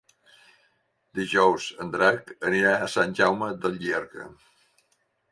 Dijous 1.17 1.67
en 1.83 1.91
Drac 1.95 2.31
anirà 2.49 2.71
a 2.77 2.87
Sant 2.93 3.13
Jaume 3.19 3.51
de 3.67 3.71
Llierca. 3.75 4.25